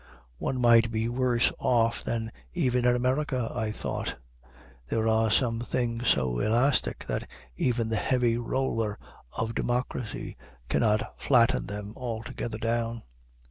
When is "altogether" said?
11.95-12.57